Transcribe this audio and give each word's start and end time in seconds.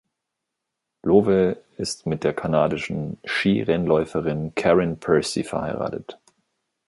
Lowe 1.03 1.57
ist 1.77 2.07
mit 2.07 2.23
der 2.23 2.33
kanadischen 2.33 3.19
Skirennläuferin 3.23 4.55
Karen 4.55 4.97
Percy 4.99 5.43
verheiratet. 5.43 6.17